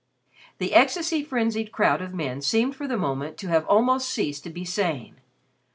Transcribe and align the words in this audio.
The 0.57 0.73
ecstasy 0.73 1.23
frenzied 1.23 1.71
crowd 1.71 2.01
of 2.01 2.11
men 2.11 2.41
seemed 2.41 2.75
for 2.75 2.87
the 2.87 2.97
moment 2.97 3.37
to 3.37 3.49
have 3.49 3.67
almost 3.67 4.09
ceased 4.09 4.43
to 4.45 4.49
be 4.49 4.65
sane. 4.65 5.17